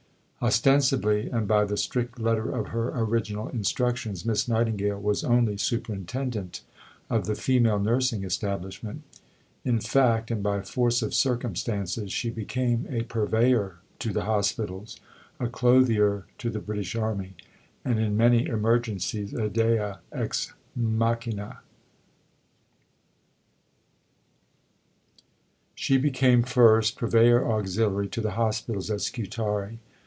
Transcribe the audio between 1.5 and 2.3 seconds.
the strict